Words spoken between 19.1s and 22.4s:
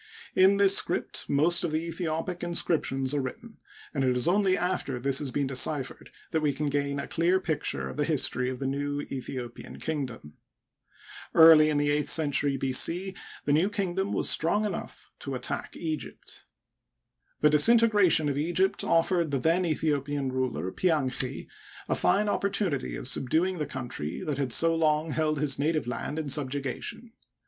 the then Aethio pian ruler, Pianchi, a fine